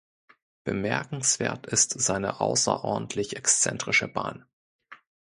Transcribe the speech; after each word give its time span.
Bemerkenswert 0.63 1.67
ist 1.67 1.99
seine 2.01 2.39
außerordentlich 2.39 3.35
exzentrische 3.35 4.07
Bahn. 4.07 4.47